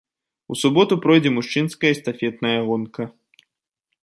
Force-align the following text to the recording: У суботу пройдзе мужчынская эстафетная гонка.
У 0.47 0.53
суботу 0.61 0.93
пройдзе 1.03 1.31
мужчынская 1.37 1.91
эстафетная 1.93 2.57
гонка. 2.71 3.03